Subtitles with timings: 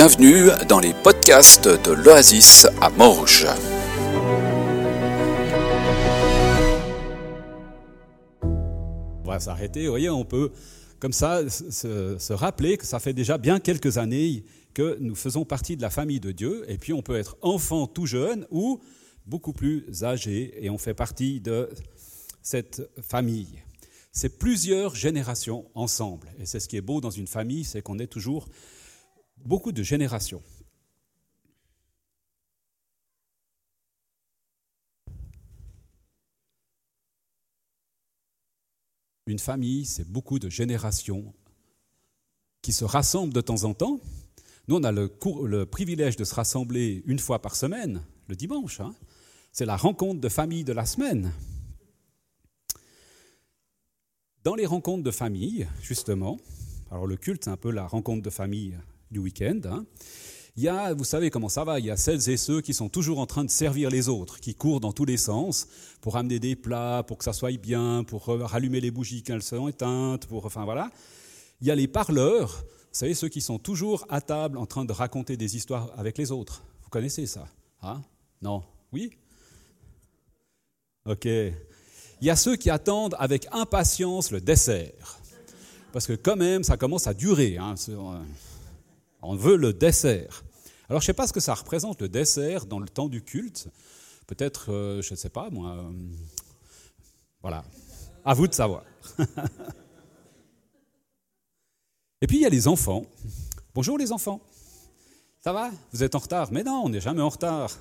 [0.00, 3.48] Bienvenue dans les podcasts de l'Oasis à Morges.
[8.44, 10.52] On va s'arrêter, vous voyez, on peut
[11.00, 15.44] comme ça se, se, rappeler que ça fait déjà bien quelques années que nous faisons
[15.44, 18.80] partie de la famille de Dieu, et puis on peut être enfant tout jeune ou
[19.26, 21.70] beaucoup plus âgé, et on fait partie de
[22.40, 23.64] cette famille.
[24.12, 27.98] C'est plusieurs générations ensemble, et c'est ce qui est beau dans une famille, c'est qu'on
[27.98, 28.46] est toujours
[29.44, 30.42] beaucoup de générations.
[39.26, 41.34] Une famille, c'est beaucoup de générations
[42.62, 44.00] qui se rassemblent de temps en temps.
[44.68, 48.80] Nous, on a le, privilège de se rassembler une fois par semaine, le dimanche.
[48.80, 48.94] Hein.
[49.52, 51.32] C'est la rencontre de famille de la semaine.
[54.44, 56.38] Dans les rencontres de famille, justement,
[56.90, 58.78] alors le culte, c'est un peu la rencontre de famille
[59.10, 59.60] du week-end.
[59.64, 59.84] Hein.
[60.56, 62.74] Il y a, vous savez comment ça va, il y a celles et ceux qui
[62.74, 65.68] sont toujours en train de servir les autres, qui courent dans tous les sens
[66.00, 69.42] pour amener des plats, pour que ça soit bien, pour rallumer les bougies quand elles
[69.42, 70.90] sont éteintes, pour, enfin voilà.
[71.60, 74.84] Il y a les parleurs, vous savez, ceux qui sont toujours à table en train
[74.84, 76.64] de raconter des histoires avec les autres.
[76.82, 77.46] Vous connaissez ça
[77.82, 78.02] hein?
[78.42, 78.64] Non?
[78.92, 79.12] Oui?
[81.04, 81.24] Ok.
[81.24, 85.20] Il y a ceux qui attendent avec impatience le dessert.
[85.92, 87.58] Parce que quand même, ça commence à durer.
[87.58, 87.76] Hein.
[89.22, 90.44] On veut le dessert.
[90.88, 93.22] Alors je ne sais pas ce que ça représente le dessert dans le temps du
[93.22, 93.68] culte.
[94.26, 95.70] Peut-être, euh, je ne sais pas, moi.
[95.72, 95.90] Euh,
[97.42, 97.64] voilà.
[98.24, 98.84] À vous de savoir.
[102.20, 103.04] Et puis il y a les enfants.
[103.74, 104.40] Bonjour les enfants.
[105.40, 105.70] Ça va?
[105.92, 106.50] Vous êtes en retard?
[106.52, 107.70] Mais non, on n'est jamais en retard.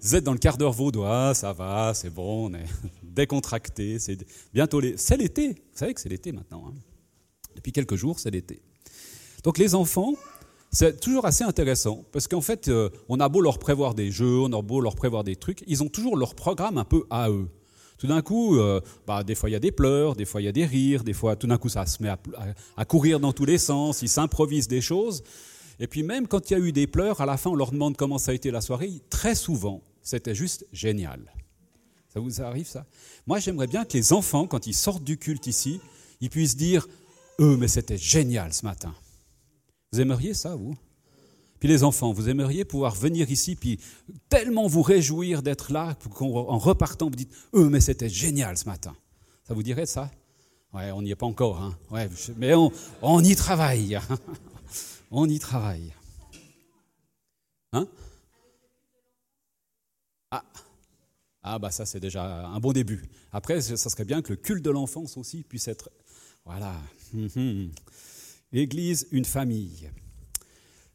[0.00, 2.64] Vous êtes dans le quart d'heure vaudois, ça va, c'est bon, on est
[3.02, 4.16] décontracté, c'est
[4.54, 6.64] bientôt l'été, vous savez que c'est l'été maintenant.
[6.68, 6.74] Hein.
[7.56, 8.60] Depuis quelques jours, c'est l'été.
[9.44, 10.14] Donc les enfants,
[10.70, 14.40] c'est toujours assez intéressant, parce qu'en fait, euh, on a beau leur prévoir des jeux,
[14.40, 17.28] on a beau leur prévoir des trucs, ils ont toujours leur programme un peu à
[17.28, 17.48] eux.
[17.98, 20.44] Tout d'un coup, euh, bah, des fois il y a des pleurs, des fois il
[20.44, 22.18] y a des rires, des fois tout d'un coup ça se met à,
[22.76, 25.22] à courir dans tous les sens, ils s'improvisent des choses.
[25.80, 27.72] Et puis même quand il y a eu des pleurs, à la fin on leur
[27.72, 31.20] demande comment ça a été la soirée, très souvent c'était juste génial.
[32.08, 32.86] Ça vous arrive ça?
[33.26, 35.80] Moi j'aimerais bien que les enfants, quand ils sortent du culte ici,
[36.22, 36.86] ils puissent dire
[37.40, 38.94] eux, mais c'était génial ce matin.
[39.92, 40.76] Vous aimeriez ça, vous?
[41.58, 43.78] Puis les enfants, vous aimeriez pouvoir venir ici, puis
[44.28, 48.94] tellement vous réjouir d'être là, qu'en repartant, vous dites, eux, mais c'était génial ce matin.
[49.46, 50.10] Ça vous dirait ça?
[50.72, 51.76] Ouais, on n'y est pas encore, hein.
[52.36, 52.70] mais on,
[53.02, 53.98] on y travaille.
[55.10, 55.92] on y travaille.
[57.72, 57.86] Hein?
[60.30, 60.44] Ah.
[61.42, 63.02] ah, bah ça c'est déjà un bon début.
[63.32, 65.90] Après, ça serait bien que le culte de l'enfance aussi puisse être
[66.44, 66.74] voilà.
[67.12, 67.70] Mhm.
[68.52, 69.90] L'Église, une famille.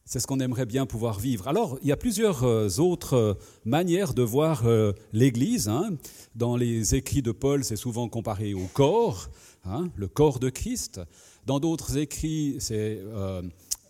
[0.04, 1.48] C'est ce qu'on aimerait bien pouvoir vivre.
[1.48, 3.34] Alors, il y a plusieurs euh, autres euh,
[3.64, 5.68] manières de voir euh, l'Église.
[5.68, 5.96] Hein.
[6.36, 9.28] Dans les écrits de Paul, c'est souvent comparé au corps,
[9.64, 11.00] hein, le corps de Christ.
[11.44, 13.00] Dans d'autres écrits, c'est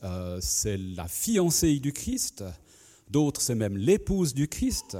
[0.03, 2.45] la fiancée du Christ.
[3.11, 4.97] D'autres, c'est même l'épouse du Christ.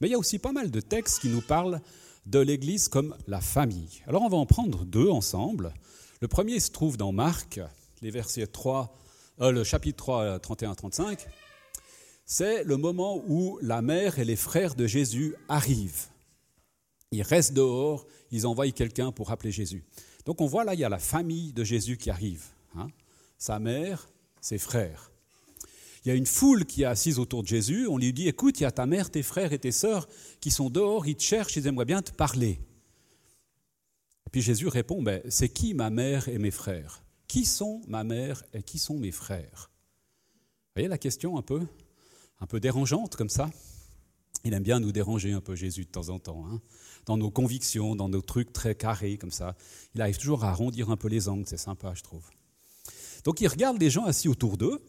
[0.00, 1.80] Mais il y a aussi pas mal de textes qui nous parlent
[2.26, 4.02] de l'Église comme la famille.
[4.06, 5.72] Alors on va en prendre deux ensemble.
[6.20, 7.60] Le premier se trouve dans Marc,
[8.02, 8.94] les versets 3,
[9.40, 11.26] euh, le chapitre 3, 31-35.
[12.26, 16.08] C'est le moment où la mère et les frères de Jésus arrivent.
[17.10, 19.82] Ils restent dehors, ils envoient quelqu'un pour appeler Jésus.
[20.26, 22.44] Donc on voit là, il y a la famille de Jésus qui arrive.
[22.76, 22.88] Hein.
[23.38, 24.10] Sa mère,
[24.42, 25.12] ses frères.
[26.04, 27.86] Il y a une foule qui est assise autour de Jésus.
[27.88, 30.06] On lui dit Écoute, il y a ta mère, tes frères et tes sœurs
[30.40, 32.60] qui sont dehors, ils te cherchent, ils aimeraient bien te parler.
[34.32, 37.02] Puis Jésus répond ben, C'est qui ma mère et mes frères?
[37.26, 39.70] Qui sont ma mère et qui sont mes frères?
[39.70, 41.66] Vous voyez la question un peu,
[42.40, 43.50] un peu dérangeante comme ça?
[44.44, 46.46] Il aime bien nous déranger un peu, Jésus, de temps en temps.
[46.46, 46.60] Hein
[47.06, 49.56] dans nos convictions, dans nos trucs très carrés comme ça.
[49.94, 52.28] Il arrive toujours à arrondir un peu les angles, c'est sympa, je trouve.
[53.24, 54.80] Donc il regarde les gens assis autour d'eux,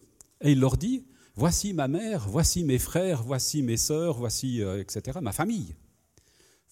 [0.42, 1.06] et il leur dit,
[1.36, 5.76] voici ma mère, voici mes frères, voici mes sœurs, voici, euh, etc., ma famille.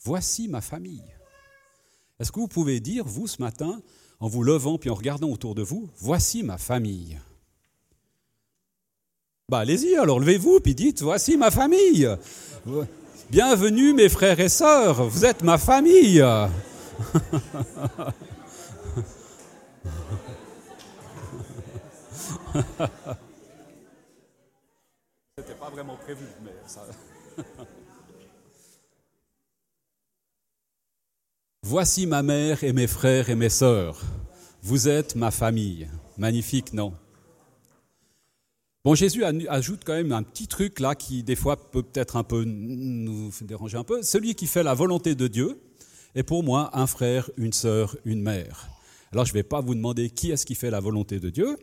[0.04, 1.04] Voici ma famille.
[2.20, 3.82] Est-ce que vous pouvez dire, vous, ce matin,
[4.20, 7.18] en vous levant puis en regardant autour de vous, voici ma famille
[9.48, 12.10] Bah allez-y, alors levez-vous puis dites, voici ma famille.
[13.30, 16.22] Bienvenue mes frères et sœurs, vous êtes ma famille.
[31.70, 34.02] Voici ma mère et mes frères et mes sœurs.
[34.64, 35.88] Vous êtes ma famille.
[36.18, 36.96] Magnifique, non?
[38.84, 42.24] Bon, Jésus ajoute quand même un petit truc là qui, des fois, peut peut-être un
[42.24, 44.02] peu nous déranger un peu.
[44.02, 45.62] Celui qui fait la volonté de Dieu
[46.16, 48.68] est pour moi un frère, une sœur, une mère.
[49.12, 51.56] Alors, je ne vais pas vous demander qui est-ce qui fait la volonté de Dieu,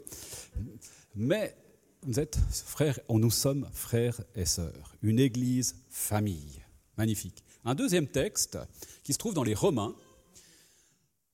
[1.16, 1.56] mais
[2.02, 6.62] vous êtes frères, nous sommes frères et sœurs, une église famille.
[6.96, 7.42] Magnifique.
[7.66, 8.58] Un deuxième texte
[9.02, 9.92] qui se trouve dans les Romains.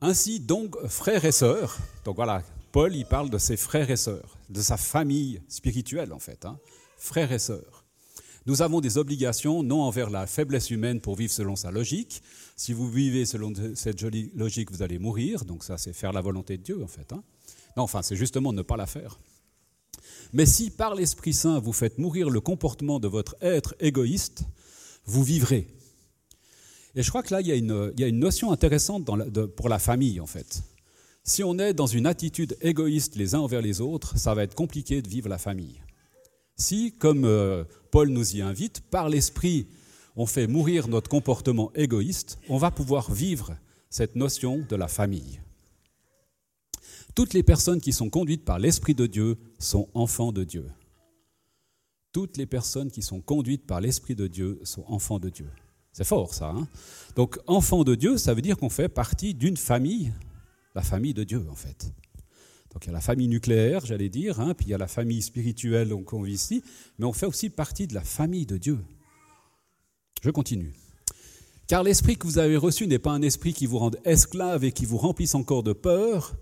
[0.01, 1.77] Ainsi donc, frères et sœurs,
[2.07, 2.43] donc voilà,
[2.73, 6.59] Paul, il parle de ses frères et sœurs, de sa famille spirituelle en fait, hein.
[6.97, 7.85] frères et sœurs.
[8.47, 12.23] Nous avons des obligations, non envers la faiblesse humaine pour vivre selon sa logique.
[12.57, 15.45] Si vous vivez selon cette jolie logique, vous allez mourir.
[15.45, 17.13] Donc ça, c'est faire la volonté de Dieu, en fait.
[17.13, 17.23] Hein.
[17.77, 19.21] Non, enfin, c'est justement ne pas la faire.
[20.33, 24.43] Mais si par l'Esprit Saint, vous faites mourir le comportement de votre être égoïste,
[25.05, 25.69] vous vivrez.
[26.95, 29.09] Et je crois que là, il y a une, notion intéressante
[29.57, 30.63] pour la famille, en fait.
[31.25, 34.55] Si on est dans une attitude égoïste les uns envers les autres, ça va être
[34.55, 35.81] compliqué de vivre la famille.
[36.57, 39.69] Si, comme euh, Paul nous y invite, par l'esprit,
[40.17, 43.57] on fait mourir notre comportement égoïste, on va pouvoir vivre
[43.89, 45.41] cette notion de la famille.
[47.15, 50.67] Toutes les personnes qui sont conduites par l'Esprit de Dieu sont enfants de Dieu.
[52.11, 55.49] Toutes les personnes qui sont conduites par l'Esprit de Dieu sont enfants de Dieu.
[55.93, 56.49] C'est fort ça.
[56.49, 56.67] Hein
[57.17, 60.13] Donc enfant de Dieu, ça veut dire qu'on fait partie d'une famille
[60.75, 61.93] la famille de Dieu, en fait.
[62.73, 64.89] Donc il y a la famille nucléaire, j'allais dire, hein, puis il y a la
[64.89, 66.63] famille spirituelle qu'on vit ici,
[66.99, 68.79] mais on fait aussi partie de la famille de Dieu.
[70.23, 70.73] Je continue.
[71.67, 74.73] Car l'esprit que vous avez reçu n'est pas un esprit qui vous rende esclave et
[74.73, 76.35] qui vous remplisse encore de peur,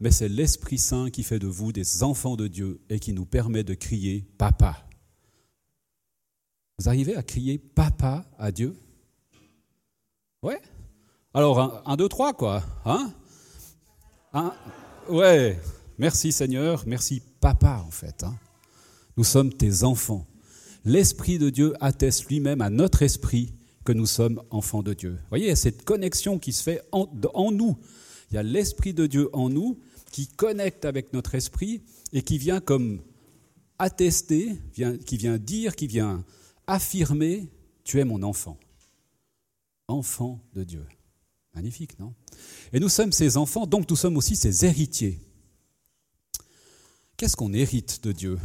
[0.00, 3.24] mais c'est l'Esprit Saint qui fait de vous des enfants de Dieu et qui nous
[3.24, 4.84] permet de crier Papa.
[6.78, 8.76] Vous arrivez à crier Papa à Dieu?
[10.42, 10.60] Ouais
[11.34, 12.62] Alors, un, un, deux, trois, quoi.
[12.84, 13.12] Hein?
[14.32, 14.54] Hein
[15.08, 15.60] ouais,
[15.98, 18.24] merci Seigneur, merci Papa en fait.
[18.24, 18.34] Hein.
[19.16, 20.26] Nous sommes tes enfants.
[20.84, 23.52] L'Esprit de Dieu atteste lui-même à notre esprit
[23.84, 25.10] que nous sommes enfants de Dieu.
[25.10, 27.06] Vous voyez, il y a cette connexion qui se fait en,
[27.52, 27.76] nous.
[28.30, 29.78] Il y a l'Esprit de Dieu en nous
[30.10, 31.82] qui connecte avec notre esprit
[32.12, 33.02] et qui vient comme
[33.78, 36.24] attester, qui vient dire, qui vient
[36.72, 37.50] affirmer,
[37.84, 38.58] tu es mon enfant.
[39.88, 40.86] Enfant de Dieu.
[41.54, 42.14] Magnifique, non?
[42.72, 45.20] Et nous sommes ses enfants, donc nous sommes aussi ses héritiers.
[47.18, 48.38] Qu'est-ce qu'on hérite de Dieu?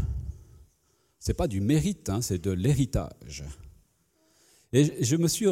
[1.19, 3.45] Ce n'est pas du mérite, hein, c'est de l'héritage.
[4.73, 5.45] Et je me suis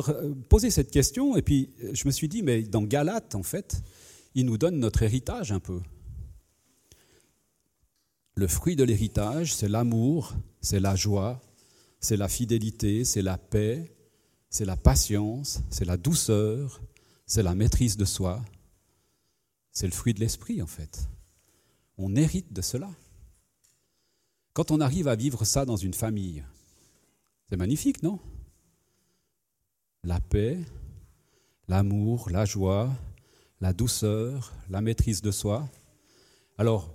[0.50, 3.82] posé cette question, et puis je me suis dit, mais dans Galate, en fait,
[4.34, 5.82] il nous donne notre héritage un peu.
[8.36, 11.42] Le fruit de l'héritage, c'est l'amour, c'est la joie,
[12.06, 13.92] c'est la fidélité, c'est la paix,
[14.52, 16.80] c'est la patience, c'est la douceur,
[17.26, 18.46] c'est la maîtrise de soi,
[19.72, 21.10] c'est le fruit de l'esprit en fait.
[21.98, 22.92] On hérite de cela.
[24.54, 26.44] Quand on arrive à vivre ça dans une famille,
[27.50, 28.20] c'est magnifique, non?
[30.04, 30.60] La paix,
[31.68, 32.96] l'amour, la joie,
[33.62, 35.68] la douceur, la maîtrise de soi.
[36.60, 36.94] Alors,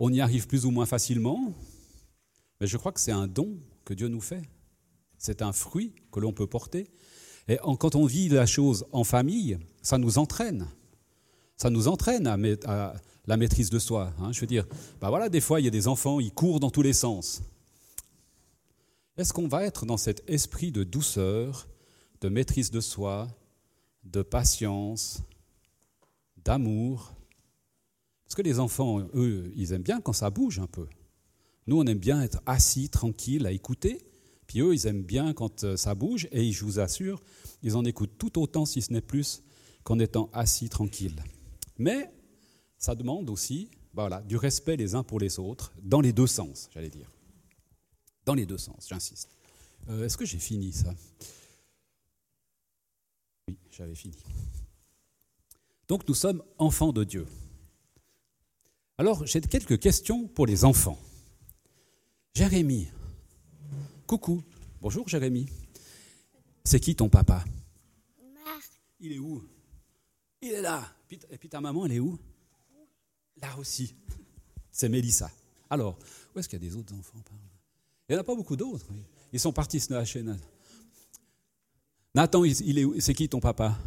[0.00, 1.54] on y arrive plus ou moins facilement,
[2.60, 4.42] mais je crois que c'est un don que Dieu nous fait.
[5.16, 6.90] C'est un fruit que l'on peut porter.
[7.48, 10.66] Et quand on vit la chose en famille, ça nous entraîne.
[11.56, 12.94] Ça nous entraîne à,
[13.26, 14.12] la maîtrise de soi.
[14.18, 14.32] Hein.
[14.32, 14.66] Je veux dire,
[15.00, 17.42] bah voilà, des fois, il y a des enfants, ils courent dans tous les sens.
[19.16, 21.66] Est-ce qu'on va être dans cet esprit de douceur,
[22.20, 23.28] de maîtrise de soi,
[24.04, 25.22] de patience,
[26.44, 27.14] d'amour?
[28.24, 30.86] Parce que les enfants, eux, ils aiment bien quand ça bouge un peu.
[31.66, 34.06] Nous, on aime bien être assis, tranquille, à écouter.
[34.46, 37.20] Puis eux, ils aiment bien quand euh, ça bouge, et je vous assure,
[37.62, 39.42] ils en écoutent tout autant, si ce n'est plus,
[39.82, 41.22] qu'en étant assis tranquille.
[41.78, 42.10] Mais
[42.78, 46.68] ça demande aussi voilà, du respect les uns pour les autres, dans les deux sens,
[46.72, 47.10] j'allais dire.
[48.24, 49.30] Dans les deux sens, j'insiste.
[49.88, 50.94] Euh, est-ce que j'ai fini ça?
[53.48, 54.16] Oui, j'avais fini.
[55.88, 57.26] Donc nous sommes enfants de Dieu.
[58.98, 60.98] Alors j'ai quelques questions pour les enfants.
[62.36, 62.86] Jérémie,
[64.06, 64.42] Coucou.
[64.82, 65.46] Bonjour Jérémy.
[66.64, 67.42] C'est qui ton papa?
[68.44, 68.78] Marc.
[69.00, 69.42] Il est où?
[70.42, 70.84] Il est là.
[71.30, 72.18] Et puis ta maman, elle est où?
[73.40, 73.94] Là aussi.
[74.70, 75.30] C'est Mélissa.
[75.70, 75.98] Alors,
[76.34, 77.16] où est-ce qu'il y a des autres enfants
[78.06, 78.84] Il n'y en a pas beaucoup d'autres.
[79.32, 80.22] Ils sont partis se lâcher.
[82.14, 83.78] Nathan, il est c'est qui ton papa?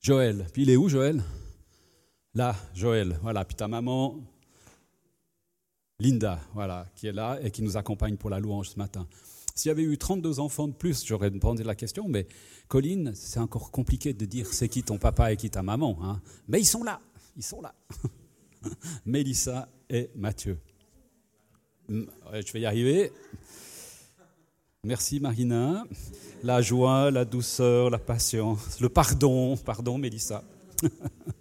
[0.00, 0.46] Joël.
[0.52, 1.20] Puis il est où Joël?
[2.34, 3.18] Là, Joël.
[3.22, 3.44] Voilà.
[3.44, 4.22] Puis ta maman,
[6.00, 9.08] Linda, voilà, qui est là et qui nous accompagne pour la louange ce matin.
[9.56, 12.28] S'il y avait eu 32 enfants de plus, j'aurais demandé la question, mais
[12.68, 15.98] Colline, c'est encore compliqué de dire c'est qui ton papa et qui ta maman.
[16.00, 16.20] Hein.
[16.46, 17.00] Mais ils sont là,
[17.36, 17.74] ils sont là.
[19.06, 20.60] Mélissa et Mathieu.
[21.88, 23.10] Je vais y arriver.
[24.84, 25.84] Merci Marina.
[26.44, 29.56] La joie, la douceur, la patience, le pardon.
[29.56, 30.44] Pardon Mélissa.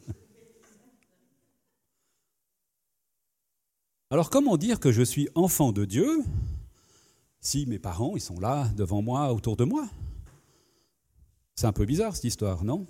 [4.18, 6.24] Alors comment dire que je suis enfant de Dieu
[7.40, 9.88] si mes parents, ils sont là devant moi, autour de moi?
[11.54, 12.88] C'est un peu bizarre cette histoire, non?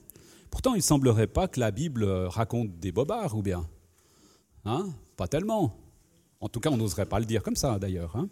[0.50, 3.68] Pourtant, il ne semblerait pas que la Bible raconte des bobards, ou bien
[4.64, 4.88] hein?
[5.18, 5.76] Pas tellement.
[6.40, 8.16] En tout cas, on n'oserait pas le dire comme ça, d'ailleurs.
[8.16, 8.30] Hein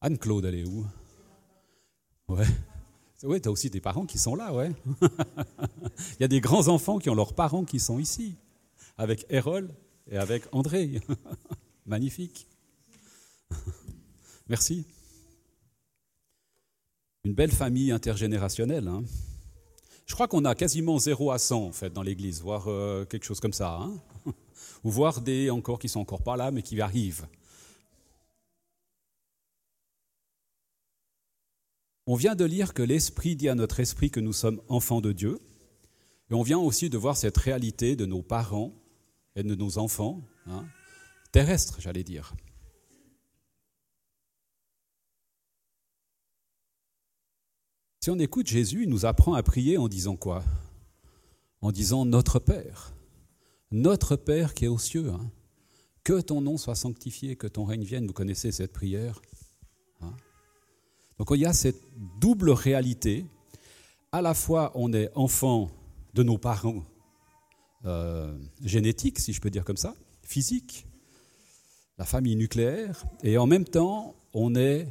[0.00, 0.86] Anne-Claude, elle est où?
[2.28, 2.46] Ouais.
[3.24, 4.70] Oui, tu aussi des parents qui sont là, ouais.
[5.00, 8.36] Il y a des grands enfants qui ont leurs parents qui sont ici,
[8.98, 9.70] avec Erol
[10.10, 11.00] et avec André.
[11.86, 12.46] Magnifique.
[14.48, 14.86] Merci.
[17.24, 18.88] Une belle famille intergénérationnelle.
[18.88, 19.04] Hein.
[20.04, 23.24] Je crois qu'on a quasiment 0 à 100 en fait dans l'Église, voire euh, quelque
[23.24, 23.78] chose comme ça.
[23.80, 23.94] Hein.
[24.84, 27.26] Ou voir des encore qui sont encore pas là mais qui arrivent.
[32.06, 35.12] On vient de lire que l'Esprit dit à notre esprit que nous sommes enfants de
[35.12, 35.40] Dieu.
[36.30, 38.74] Et on vient aussi de voir cette réalité de nos parents
[39.36, 40.66] et de nos enfants, hein,
[41.32, 42.34] terrestres, j'allais dire.
[48.00, 50.44] Si on écoute Jésus, il nous apprend à prier en disant quoi?
[51.62, 52.94] En disant Notre Père,
[53.70, 55.30] notre Père qui est aux cieux, hein.
[56.04, 58.06] que ton nom soit sanctifié, que ton règne vienne.
[58.06, 59.22] Vous connaissez cette prière?
[61.18, 61.80] Donc il y a cette
[62.20, 63.24] double réalité.
[64.12, 65.70] À la fois, on est enfant
[66.14, 66.84] de nos parents
[67.84, 70.86] euh, génétiques, si je peux dire comme ça, physiques,
[71.98, 74.88] la famille nucléaire, et en même temps, on est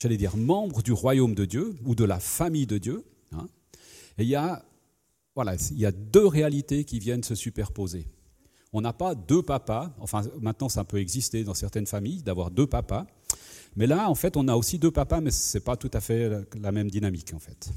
[0.00, 3.04] j'allais dire, membre du royaume de Dieu ou de la famille de Dieu.
[3.32, 3.46] Hein.
[4.18, 4.64] et il y, a,
[5.34, 8.06] voilà, il y a deux réalités qui viennent se superposer.
[8.72, 12.66] On n'a pas deux papas, enfin maintenant ça peut exister dans certaines familles d'avoir deux
[12.66, 13.06] papas,
[13.76, 16.00] mais là en fait on a aussi deux papas, mais ce n'est pas tout à
[16.00, 17.70] fait la même dynamique en fait.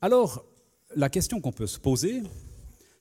[0.00, 0.44] Alors
[0.96, 2.22] la question qu'on peut se poser,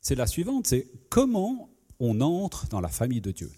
[0.01, 1.69] c'est la suivante, c'est comment
[1.99, 3.51] on entre dans la famille de Dieu?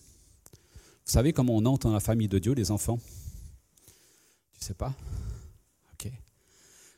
[1.05, 2.99] Vous savez comment on entre dans la famille de Dieu, les enfants?
[4.53, 4.93] Tu sais pas?
[5.93, 6.11] Ok.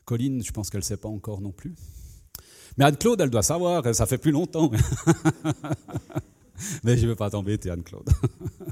[0.04, 1.74] Colline, je pense qu'elle ne sait pas encore non plus.
[2.76, 4.70] Mais Anne-Claude, elle doit savoir, ça fait plus longtemps.
[6.84, 8.08] Mais je ne veux pas t'embêter, Anne-Claude.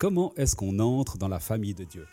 [0.00, 2.06] Comment est-ce qu'on entre dans la famille de Dieu?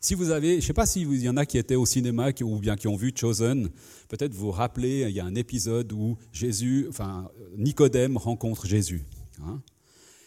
[0.00, 2.30] Si vous avez, je ne sais pas s'il y en a qui étaient au cinéma
[2.42, 3.70] ou bien qui ont vu Chosen,
[4.08, 9.04] peut-être vous vous rappelez, il y a un épisode où Jésus, enfin Nicodème rencontre Jésus.
[9.40, 9.62] Hein.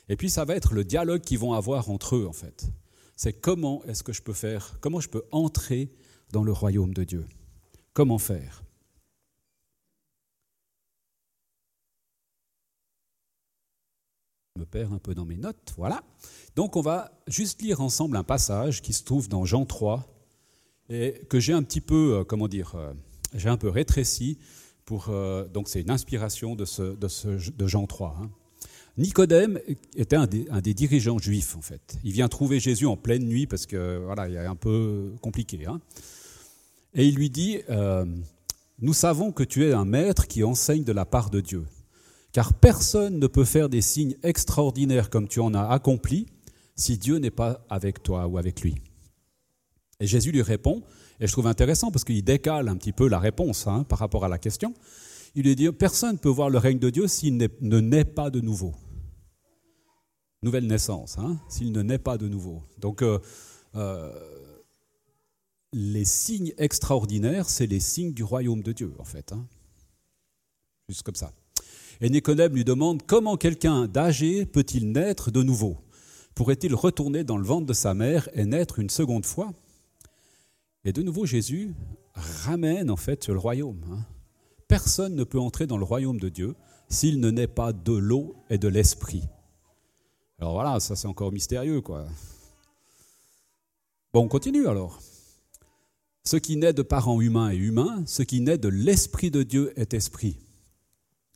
[0.07, 2.71] Et puis ça va être le dialogue qu'ils vont avoir entre eux, en fait
[3.17, 5.89] c'est comment est-ce que je peux faire, comment je peux entrer
[6.31, 7.25] dans le royaume de Dieu?
[7.93, 8.63] Comment faire?
[14.57, 16.03] Me perds un peu dans mes notes, voilà.
[16.55, 20.05] Donc on va juste lire ensemble un passage qui se trouve dans Jean 3
[20.89, 22.93] et que j'ai un petit peu, euh, comment dire, euh,
[23.33, 24.37] j'ai un peu rétréci
[24.85, 28.17] pour, euh, donc c'est une inspiration de, ce, de, Jean 3.
[28.97, 29.59] Nicodème
[29.95, 31.99] était un des, dirigeants juifs, en fait.
[32.03, 35.67] Il vient trouver Jésus en pleine nuit parce que, voilà, il est un peu compliqué.
[35.67, 35.79] Hein.
[36.95, 37.59] Et il lui dit
[38.79, 41.65] Nous savons que tu es un maître qui enseigne de la part de Dieu,
[42.31, 46.27] car personne ne peut faire des signes extraordinaires comme tu en as accompli
[46.75, 48.75] si Dieu n'est pas avec toi ou avec lui.
[49.99, 50.83] Et Jésus lui répond,
[51.19, 54.25] et je trouve intéressant parce qu'il décale un petit peu la réponse hein, par rapport
[54.25, 54.73] à la question.
[55.33, 58.29] Il lui dit Personne ne peut voir le règne de Dieu s'il ne naît pas
[58.29, 58.75] de nouveau
[60.43, 62.63] nouvelle naissance, hein, s'il ne naît pas de nouveau.
[62.79, 63.19] Donc, euh,
[63.75, 64.11] euh,
[65.73, 69.31] les signes extraordinaires, c'est les signes du royaume de Dieu, en fait.
[69.31, 69.45] Hein.
[70.87, 71.33] Juste comme ça.
[72.01, 75.77] Et Nicodème lui demande comment quelqu'un d'âgé peut-il naître de nouveau?
[76.35, 79.51] Pourrait-il retourner dans le ventre de sa mère et naître une seconde fois?
[80.85, 81.73] Et de nouveau, Jésus
[82.13, 83.81] ramène en fait le royaume.
[83.91, 84.05] Hein.
[84.67, 86.55] Personne ne peut entrer dans le royaume de Dieu
[86.89, 89.23] s'il ne naît pas de l'eau et de l'esprit.
[90.39, 92.05] Alors voilà, ça c'est encore mystérieux, quoi.
[94.13, 94.99] Bon, on continue alors.
[96.23, 99.73] Ce qui naît de parents humains est humain, ce qui naît de l'Esprit de Dieu
[99.79, 100.37] est esprit.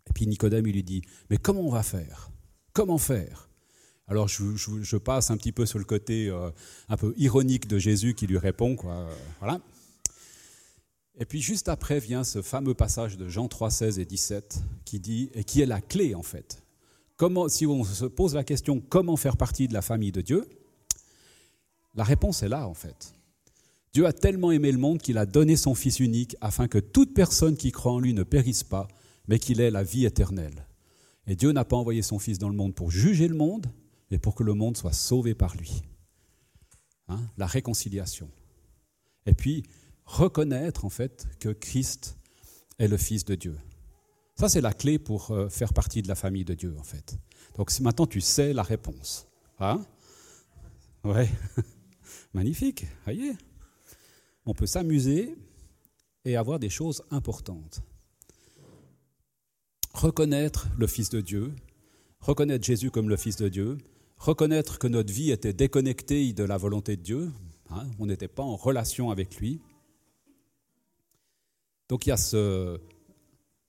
[0.08, 2.32] Et puis Nicodème, il lui dit, mais comment on va faire?
[2.74, 3.50] Comment faire?
[4.08, 6.50] Alors je, passe un petit peu sur le côté euh,
[6.90, 9.08] un peu ironique de Jésus qui lui répond, quoi.
[9.40, 9.62] Voilà.
[11.18, 15.00] Et puis juste après vient ce fameux passage de Jean 3, 16 et 17 qui
[15.00, 16.62] dit, et qui est la clé en fait
[17.48, 20.48] si on se pose la question comment faire partie de la famille de Dieu,
[21.94, 23.14] la réponse est là en fait.
[23.94, 27.14] Dieu a tellement aimé le monde qu'il a donné son Fils unique afin que toute
[27.14, 28.88] personne qui croit en lui ne périsse pas,
[29.28, 30.68] mais qu'il ait la vie éternelle.
[31.28, 33.68] Et Dieu n'a pas envoyé son Fils dans le monde pour juger le monde,
[34.10, 35.84] mais pour que le monde soit sauvé par lui.
[37.08, 38.30] Hein, la réconciliation.
[39.26, 39.64] Et puis,
[40.06, 42.18] reconnaître en fait que Christ
[42.80, 43.58] est le Fils de Dieu.
[44.36, 47.18] Ça, c'est la clé pour euh, faire partie de la famille de Dieu, en fait.
[47.58, 49.28] Donc maintenant, tu sais la réponse.
[49.60, 49.86] Hein?
[51.04, 51.30] Ouais.
[52.34, 53.36] Magnifique, voyez
[54.46, 55.36] on peut s'amuser
[56.26, 57.82] et avoir des choses importantes.
[60.02, 61.54] Reconnaître le Fils de Dieu,
[62.22, 63.78] reconnaître Jésus comme le Fils de Dieu,
[64.18, 67.32] reconnaître que notre vie était déconnectée de la volonté de Dieu,
[67.70, 69.62] hein, on n'était pas en relation avec lui.
[71.88, 72.82] Donc il y a ce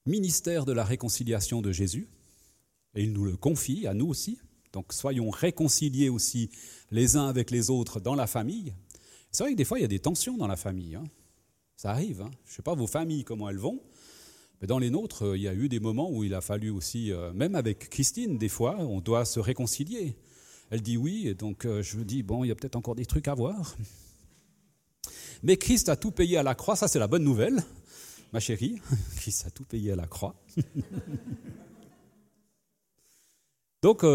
[0.07, 2.07] ministère de la réconciliation de Jésus,
[2.95, 4.39] et il nous le confie à nous aussi.
[4.71, 6.49] Donc soyons réconciliés aussi
[6.89, 8.73] les uns avec les autres dans la famille,
[9.31, 10.95] c'est vrai que des fois, il y a des tensions dans la famille.
[10.95, 11.03] Hein.
[11.75, 12.21] Ça arrive.
[12.21, 12.31] Hein.
[12.45, 13.79] Je ne sais pas vos familles, comment elles vont.
[14.63, 16.69] Mais dans les nôtres, euh, il y a eu des moments où il a fallu
[16.69, 20.15] aussi, euh, même avec Christine, des fois, on doit se réconcilier.
[20.69, 22.95] Elle dit oui, et donc euh, je me dis, bon, il y a peut-être encore
[22.95, 23.75] des trucs à voir.
[25.43, 27.61] Mais Christ a tout payé à la croix, ça c'est la bonne nouvelle,
[28.31, 28.79] ma chérie.
[29.17, 30.33] Christ a tout payé à la croix.
[33.81, 34.05] donc,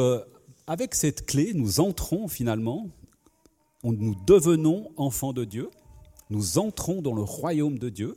[0.67, 2.88] avec cette clé, nous entrons finalement
[3.85, 5.69] nous devenons enfants de Dieu,
[6.31, 8.17] nous entrons dans le royaume de Dieu,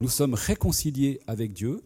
[0.00, 1.82] nous sommes réconciliés avec Dieu,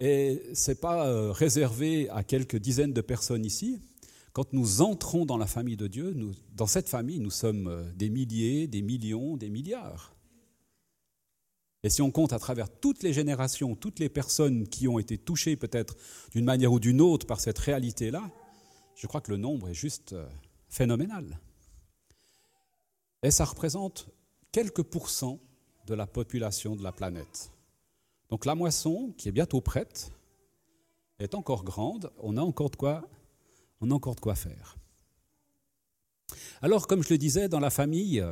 [0.00, 3.80] et ce n'est pas euh, réservé à quelques dizaines de personnes ici.
[4.32, 6.16] Quand nous entrons dans la famille de Dieu,
[6.54, 10.14] dans cette famille, nous sommes euh, des milliers, des millions, des milliards.
[11.82, 15.18] Et si on compte à travers toutes les générations, toutes les personnes qui ont été
[15.18, 15.96] touchées peut-être
[16.32, 18.30] d'une manière ou d'une autre par cette réalité-là,
[18.94, 20.26] je crois que le nombre est juste euh,
[20.68, 21.40] phénoménal.
[23.22, 24.08] Et ça représente
[24.52, 25.40] quelques pourcents
[25.90, 27.50] de la population de la planète.
[28.30, 30.12] Donc la moisson, qui est bientôt prête,
[31.18, 33.02] est encore grande, on a encore de quoi,
[33.80, 34.76] on a encore de quoi faire.
[36.62, 38.24] Alors, comme je le disais, dans la famille,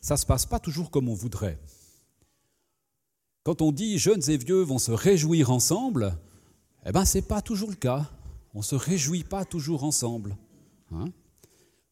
[0.00, 1.60] ça ne se passe pas toujours comme on voudrait.
[3.44, 6.18] Quand on dit jeunes et vieux vont se réjouir ensemble,
[6.84, 8.10] eh ben c'est pas toujours le cas.
[8.52, 10.36] On ne se réjouit pas toujours ensemble.
[10.90, 11.06] Hein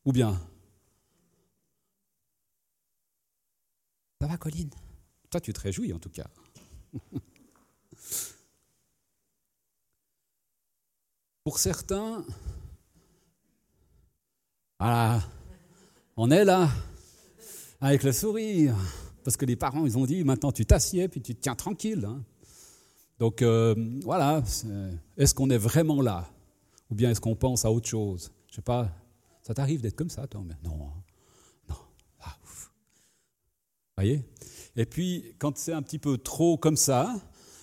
[0.05, 0.41] ou bien
[4.21, 4.71] Ça va, Colline?
[5.35, 6.29] Toi, tu te réjouis en tout cas.
[11.43, 12.25] Pour certains,
[14.79, 15.21] voilà,
[16.17, 16.71] on est là,
[17.81, 18.77] avec le sourire,
[19.25, 22.05] parce que les parents, ils ont dit, maintenant tu t'assieds, puis tu te tiens tranquille.
[22.05, 22.23] Hein.
[23.19, 24.41] Donc euh, voilà,
[25.17, 26.31] est-ce qu'on est vraiment là?
[26.91, 28.31] Ou bien est-ce qu'on pense à autre chose?
[28.51, 28.89] Je sais pas,
[29.43, 30.93] ça t'arrive d'être comme ça, toi Non, non.
[32.21, 32.37] Ah,
[33.97, 34.23] voyez?
[34.77, 37.15] Et puis, quand c'est un petit peu trop comme ça,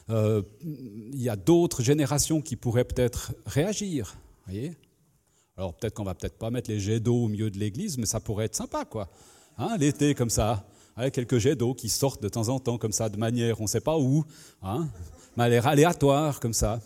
[0.09, 4.15] euh, il y a d'autres générations qui pourraient peut-être réagir.
[4.45, 4.75] voyez
[5.57, 8.05] Alors, peut-être qu'on va peut-être pas mettre les jets d'eau au milieu de l'église, mais
[8.05, 9.09] ça pourrait être sympa, quoi.
[9.57, 12.93] Hein, L'été, comme ça, avec quelques jets d'eau qui sortent de temps en temps, comme
[12.93, 14.23] ça, de manière, on ne sait pas où,
[14.61, 14.87] hein,
[15.37, 16.79] mais aléatoire, comme ça.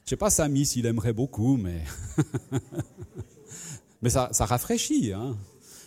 [0.00, 1.82] Je ne sais pas Samy s'il aimerait beaucoup, mais
[4.04, 5.14] Mais ça, rafraîchit.
[5.14, 5.34] Hein.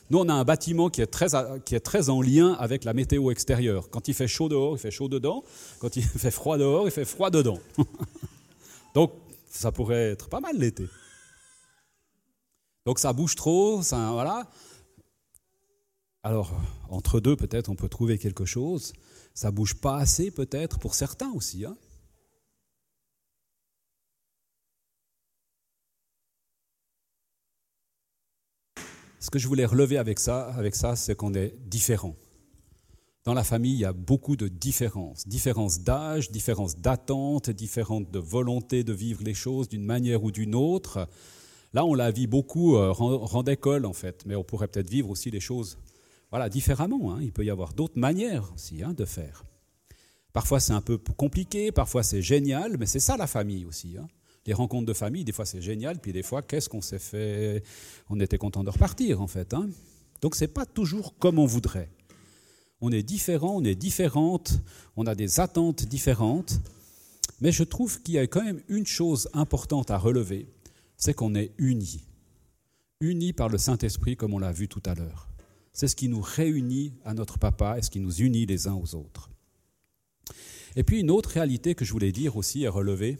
[0.10, 3.89] Nous, on a un bâtiment qui est, très, en lien avec la météo extérieure.
[3.89, 5.43] Quand il fait chaud dehors, il fait chaud dedans.
[5.80, 7.60] Quand il fait froid dehors, il fait froid dedans.
[8.93, 9.12] Donc,
[9.50, 10.88] ça pourrait être pas mal l'été.
[12.86, 14.50] Donc, ça bouge trop, voilà.
[16.24, 16.52] Alors,
[16.89, 18.93] entre deux, peut-être, on peut trouver quelque chose.
[19.34, 21.65] Ça bouge pas assez, peut-être, pour certains aussi.
[21.65, 21.76] Hein.
[29.19, 32.15] Ce que je voulais relever avec ça, avec ça c'est qu'on est différents.
[33.27, 35.27] Dans la famille, il y a beaucoup de différences.
[35.27, 40.56] Différences d'âge, différences d'attente, différentes de volonté de vivre les choses d'une manière ou d'une
[40.56, 41.10] autre.
[41.73, 45.10] Là, on la vit beaucoup euh, rang d'école, en fait, mais on pourrait peut-être vivre
[45.10, 45.77] aussi les choses
[46.30, 47.13] voilà, différemment.
[47.13, 47.19] Hein.
[47.21, 49.43] Il peut y avoir d'autres manières aussi hein, de faire.
[50.32, 53.97] Parfois, c'est un peu compliqué, parfois, c'est génial, mais c'est ça la famille aussi.
[53.99, 54.08] Hein
[54.47, 57.63] les rencontres de famille, des fois c'est génial, puis des fois, qu'est-ce qu'on s'est fait?
[58.10, 59.53] On était content de repartir en fait.
[59.53, 59.69] Hein
[60.21, 61.89] Donc c'est pas toujours comme on voudrait.
[62.79, 64.60] On est différent, on est différente,
[64.95, 66.62] on a des attentes différentes,
[67.41, 70.47] mais je trouve qu'il y a quand même une chose importante à relever,
[70.95, 72.05] c'est qu'on est unis.
[73.01, 75.27] Unis par le Saint-Esprit comme on l'a vu tout à l'heure.
[75.73, 78.73] C'est ce qui nous réunit à notre papa et ce qui nous unit les uns
[78.75, 79.29] aux autres.
[80.75, 83.17] Et puis une autre réalité que je voulais dire aussi et relever,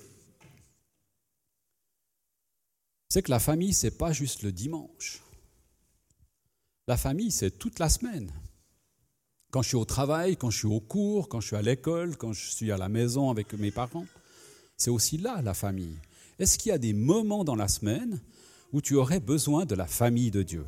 [3.10, 5.22] c'est que la famille, c'est pas juste le dimanche.
[6.88, 8.32] La famille, c'est toute la semaine.
[9.52, 12.18] Quand je suis au travail, quand je suis au cours, quand je suis à l'école,
[12.18, 14.06] quand je suis à la maison avec mes parents,
[14.76, 15.98] c'est aussi là la famille.
[16.40, 18.22] Est-ce qu'il y a des moments dans la semaine
[18.72, 20.66] où tu aurais besoin de la famille de Dieu?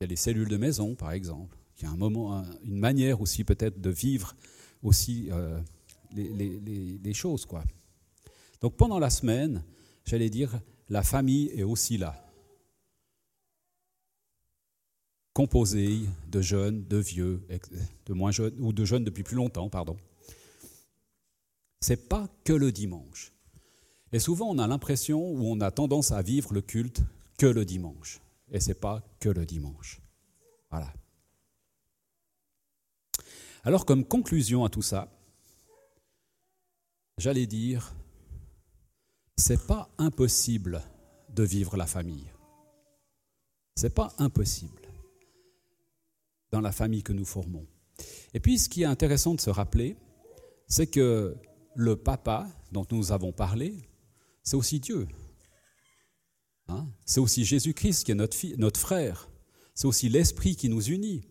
[0.00, 1.56] Il y a les cellules de maison, par exemple.
[1.78, 4.36] Il y a un moment, une manière aussi peut-être de vivre
[4.82, 5.58] aussi euh,
[6.14, 7.64] les, choses, quoi.
[8.60, 9.64] Donc pendant la semaine,
[10.04, 12.20] j'allais dire, la famille est aussi là.
[15.32, 17.46] Composée de jeunes, de vieux,
[18.06, 19.96] de moins jeunes, ou de jeunes depuis plus longtemps, pardon.
[21.80, 23.32] C'est pas que le dimanche.
[24.12, 27.02] Et souvent, on a l'impression ou on a tendance à vivre le culte
[27.36, 28.20] que le dimanche.
[28.52, 30.00] Et c'est pas que le dimanche.
[30.70, 30.92] Voilà.
[33.64, 35.10] Alors, comme conclusion à tout ça,
[37.18, 37.92] j'allais dire,
[39.36, 40.82] c'est pas impossible
[41.30, 42.30] de vivre la famille.
[43.76, 44.82] C'est pas impossible
[46.52, 47.66] dans la famille que nous formons.
[48.32, 49.96] Et puis, ce qui est intéressant de se rappeler,
[50.68, 51.36] c'est que
[51.74, 53.88] le papa dont nous avons parlé,
[54.42, 55.08] c'est aussi Dieu.
[56.68, 56.88] Hein?
[57.04, 59.28] c'est aussi Jésus-Christ qui est notre, notre frère.
[59.74, 61.22] C'est aussi l'Esprit qui nous unit.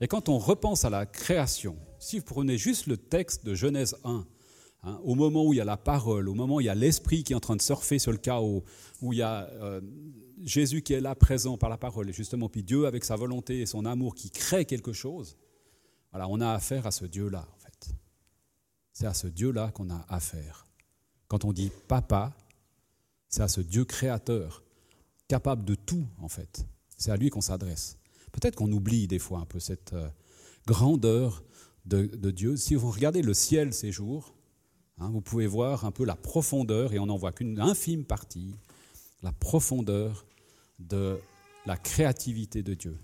[0.00, 3.96] Et quand on repense à la création, si vous prenez juste le texte de Genèse
[4.04, 4.26] 1,
[4.82, 6.74] hein, au moment où il y a la parole, au moment où il y a
[6.74, 8.64] l'Esprit qui est en train de surfer sur le chaos,
[9.02, 9.80] où il y a euh,
[10.42, 13.60] Jésus qui est là présent par la parole, et justement, puis Dieu avec sa volonté
[13.60, 15.36] et son amour qui crée quelque chose,
[16.10, 17.94] voilà, on a affaire à ce Dieu-là, en fait.
[18.92, 20.66] C'est à ce Dieu-là qu'on a affaire.
[21.28, 22.34] Quand on dit papa,
[23.28, 24.62] c'est à ce Dieu créateur,
[25.28, 26.64] capable de tout, en fait.
[26.96, 27.98] C'est à lui qu'on s'adresse.
[28.32, 30.08] Peut-être qu'on oublie des fois un peu cette euh,
[30.66, 31.42] grandeur
[31.84, 32.56] de, Dieu.
[32.56, 34.34] Si vous regardez le ciel ces jours,
[34.98, 38.54] hein, vous pouvez voir un peu la profondeur, et on n'en voit qu'une infime partie,
[39.22, 40.26] la profondeur
[40.78, 41.18] de
[41.66, 42.98] la créativité de Dieu.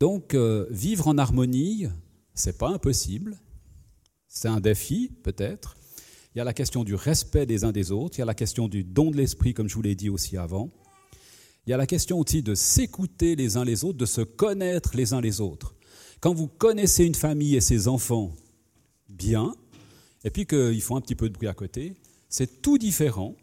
[0.00, 1.86] Donc, euh, vivre en harmonie,
[2.34, 3.36] c'est pas impossible.
[4.28, 5.76] C'est un défi, peut-être.
[6.34, 8.18] Il y a la question du respect des uns des autres.
[8.18, 10.36] Il y a la question du don de l'esprit, comme je vous l'ai dit aussi
[10.36, 10.70] avant.
[11.66, 14.96] Il y a la question aussi de s'écouter les uns les autres, de se connaître
[14.96, 15.74] les uns les autres.
[16.20, 18.34] Quand vous connaissez une famille et ses enfants
[19.08, 19.54] bien,
[20.24, 21.94] et puis qu'ils font un petit peu de bruit à côté,
[22.28, 23.36] c'est tout différent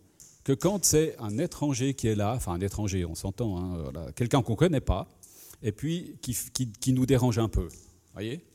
[0.44, 4.42] que quand c'est un étranger qui est là, enfin un étranger, on s'entend, hein, quelqu'un
[4.42, 5.08] qu'on ne connaît pas,
[5.64, 7.70] et puis qui, qui, nous dérange un peu.
[8.14, 8.46] voyez?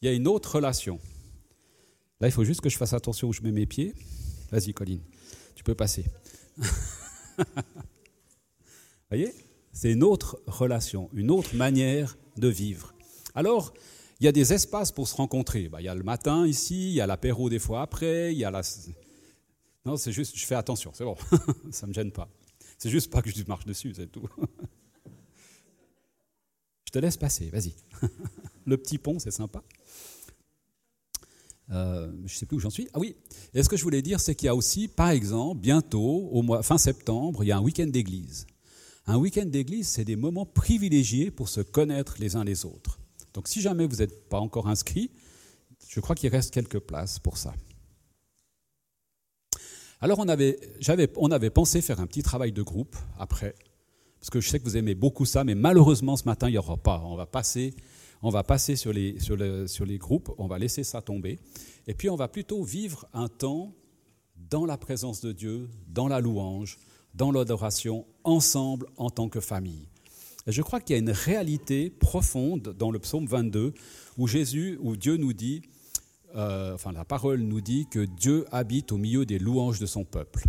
[0.00, 0.98] Il y a une autre relation.
[2.20, 3.94] Là, il faut juste que je fasse attention où je mets mes pieds.
[4.50, 5.02] Vas-y, Colline,
[5.54, 6.04] tu peux passer.
[9.10, 9.34] voyez?
[9.72, 12.94] C'est une autre relation, une autre manière de vivre.
[13.36, 13.72] Alors,
[14.18, 15.68] il y a des espaces pour se rencontrer.
[15.68, 18.38] Bah, il y a le matin ici, il y a l'apéro des fois après, il
[18.38, 18.62] y a la,
[19.86, 21.16] non, c'est juste, je fais attention, c'est bon,
[21.70, 22.28] ça ne me gêne pas.
[22.76, 24.28] C'est juste pas que je marche dessus, c'est tout.
[26.86, 27.72] je te laisse passer, vas-y.
[28.66, 29.62] Le petit pont, c'est sympa.
[31.70, 32.88] Euh, je ne sais plus où j'en suis.
[32.94, 33.14] Ah oui,
[33.54, 36.42] et ce que je voulais dire, c'est qu'il y a aussi, par exemple, bientôt, au
[36.42, 38.48] mois, fin septembre, il y a un week-end d'église.
[39.06, 42.98] Un week-end d'église, c'est des moments privilégiés pour se connaître les uns les autres.
[43.36, 45.10] Donc si jamais vous n'êtes pas encore inscrit,
[45.88, 47.54] je crois qu'il reste quelques places pour ça.
[50.00, 50.58] Alors on avait,
[51.16, 53.54] on avait pensé faire un petit travail de groupe après,
[54.18, 56.58] parce que je sais que vous aimez beaucoup ça, mais malheureusement ce matin il n'y
[56.58, 57.02] aura pas.
[57.04, 57.74] On va passer,
[58.22, 59.36] on va passer sur, les, sur,
[59.68, 61.38] sur les groupes, on va laisser ça tomber,
[61.86, 63.74] et puis on va plutôt vivre un temps
[64.34, 66.78] dans la présence de Dieu, dans la louange,
[67.12, 69.90] dans l'adoration, ensemble en tant que famille.
[70.46, 73.74] Je crois qu'il y a une réalité profonde dans le psaume 22
[74.16, 75.62] où Jésus, où Dieu nous dit,
[76.36, 80.04] euh, enfin la parole nous dit que Dieu habite au milieu des louanges de son
[80.04, 80.44] peuple.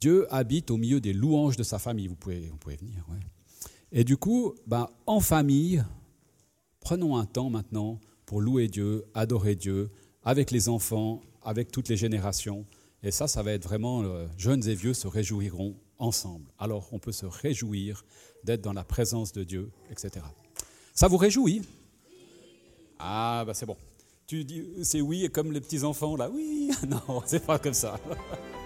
[0.00, 2.06] Dieu habite au milieu des louanges de sa famille.
[2.06, 3.04] Vous pouvez, vous pouvez venir.
[3.90, 5.84] Et du coup, ben, en famille,
[6.80, 9.90] prenons un temps maintenant pour louer Dieu, adorer Dieu,
[10.24, 12.66] avec les enfants, avec toutes les générations.
[13.02, 16.46] Et ça, ça va être vraiment, euh, jeunes et vieux se réjouiront ensemble.
[16.58, 18.04] Alors, on peut se réjouir
[18.44, 20.24] d'être dans la présence de Dieu, etc.
[20.94, 21.62] Ça vous réjouit?
[22.98, 23.76] Ah, ben c'est bon
[24.32, 28.00] tu dis c'est oui, comme les petits enfants là, oui, non, c'est pas comme ça.